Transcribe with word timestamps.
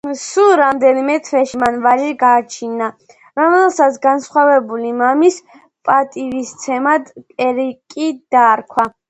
სულ 0.19 0.47
რამდენიმე 0.59 1.17
თვეში 1.25 1.59
მან 1.63 1.75
ვაჟი 1.83 2.15
გააჩინა, 2.23 2.87
რომელსაც 3.41 3.99
განსვენებული 4.07 4.95
მამის 5.03 5.39
პატივსაცემად 5.91 7.15
ერიკი 7.49 8.11
დაარქვა. 8.39 8.91